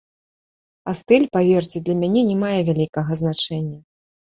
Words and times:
А 0.91 0.95
стыль, 0.99 1.27
паверце, 1.37 1.77
для 1.91 1.95
мяне 2.01 2.21
не 2.31 2.37
мае 2.43 2.57
вялікага 2.73 3.11
значэння. 3.23 3.79